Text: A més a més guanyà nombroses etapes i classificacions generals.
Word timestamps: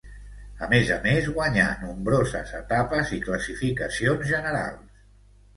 A 0.67 0.67
més 0.69 0.87
a 0.93 0.97
més 1.03 1.27
guanyà 1.35 1.67
nombroses 1.83 2.53
etapes 2.63 3.15
i 3.19 3.21
classificacions 3.29 4.29
generals. 4.35 5.07